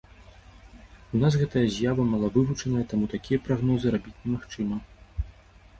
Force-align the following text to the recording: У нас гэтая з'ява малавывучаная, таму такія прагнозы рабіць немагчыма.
У 1.17 1.21
нас 1.23 1.33
гэтая 1.41 1.63
з'ява 1.75 2.07
малавывучаная, 2.15 2.85
таму 2.95 3.05
такія 3.13 3.39
прагнозы 3.51 3.87
рабіць 3.99 4.17
немагчыма. 4.25 4.77